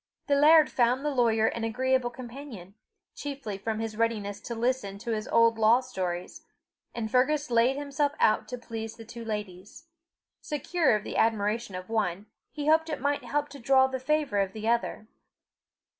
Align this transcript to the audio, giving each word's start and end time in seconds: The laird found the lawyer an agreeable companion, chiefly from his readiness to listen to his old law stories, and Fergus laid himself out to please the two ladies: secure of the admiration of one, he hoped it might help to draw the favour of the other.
The 0.25 0.33
laird 0.33 0.71
found 0.71 1.05
the 1.05 1.13
lawyer 1.13 1.45
an 1.45 1.63
agreeable 1.63 2.09
companion, 2.09 2.73
chiefly 3.13 3.59
from 3.59 3.77
his 3.79 3.95
readiness 3.95 4.39
to 4.39 4.55
listen 4.55 4.97
to 4.97 5.11
his 5.11 5.27
old 5.27 5.59
law 5.59 5.79
stories, 5.79 6.43
and 6.95 7.11
Fergus 7.11 7.51
laid 7.51 7.75
himself 7.77 8.13
out 8.19 8.47
to 8.47 8.57
please 8.57 8.95
the 8.95 9.05
two 9.05 9.23
ladies: 9.23 9.85
secure 10.41 10.95
of 10.95 11.03
the 11.03 11.17
admiration 11.17 11.75
of 11.75 11.87
one, 11.87 12.25
he 12.51 12.65
hoped 12.65 12.89
it 12.89 12.99
might 12.99 13.23
help 13.25 13.47
to 13.49 13.59
draw 13.59 13.85
the 13.85 13.99
favour 13.99 14.39
of 14.39 14.53
the 14.53 14.67
other. 14.67 15.05